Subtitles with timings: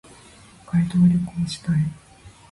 [0.65, 1.81] 北海道旅行したい。